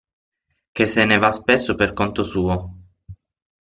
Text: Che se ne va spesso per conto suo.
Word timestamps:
Che 0.75 0.85
se 0.87 1.05
ne 1.05 1.19
va 1.19 1.29
spesso 1.29 1.75
per 1.75 1.93
conto 1.93 2.23
suo. 2.23 2.75